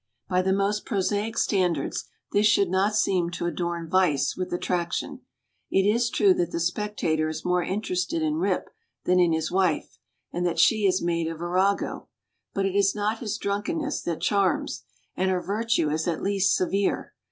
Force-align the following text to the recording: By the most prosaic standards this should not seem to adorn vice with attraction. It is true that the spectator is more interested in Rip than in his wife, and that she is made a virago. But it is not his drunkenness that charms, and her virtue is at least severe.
By 0.27 0.41
the 0.41 0.51
most 0.51 0.83
prosaic 0.83 1.37
standards 1.37 2.05
this 2.31 2.47
should 2.47 2.69
not 2.71 2.95
seem 2.95 3.29
to 3.33 3.45
adorn 3.45 3.87
vice 3.87 4.35
with 4.35 4.51
attraction. 4.51 5.19
It 5.69 5.83
is 5.87 6.09
true 6.09 6.33
that 6.33 6.51
the 6.51 6.59
spectator 6.59 7.29
is 7.29 7.45
more 7.45 7.61
interested 7.61 8.23
in 8.23 8.37
Rip 8.37 8.67
than 9.03 9.19
in 9.19 9.31
his 9.31 9.51
wife, 9.51 9.99
and 10.33 10.43
that 10.43 10.57
she 10.57 10.87
is 10.87 11.03
made 11.03 11.27
a 11.27 11.35
virago. 11.37 12.07
But 12.51 12.65
it 12.65 12.73
is 12.75 12.95
not 12.95 13.19
his 13.19 13.37
drunkenness 13.37 14.01
that 14.01 14.21
charms, 14.21 14.85
and 15.15 15.29
her 15.29 15.39
virtue 15.39 15.91
is 15.91 16.07
at 16.07 16.23
least 16.23 16.55
severe. 16.55 17.13